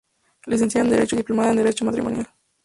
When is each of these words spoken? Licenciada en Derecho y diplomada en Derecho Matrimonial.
Licenciada 0.47 0.85
en 0.87 0.91
Derecho 0.95 1.15
y 1.15 1.17
diplomada 1.17 1.51
en 1.51 1.57
Derecho 1.57 1.85
Matrimonial. 1.85 2.25